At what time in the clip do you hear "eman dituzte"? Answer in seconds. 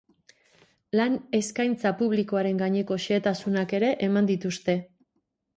4.09-4.81